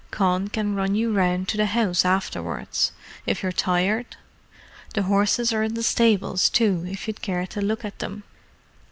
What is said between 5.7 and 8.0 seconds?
the stables, too, if you'd care to look at